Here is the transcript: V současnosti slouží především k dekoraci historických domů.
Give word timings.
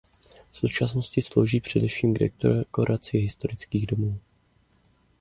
V 0.51 0.57
současnosti 0.57 1.21
slouží 1.21 1.59
především 1.61 2.13
k 2.13 2.19
dekoraci 2.19 3.17
historických 3.17 3.87
domů. 3.87 4.19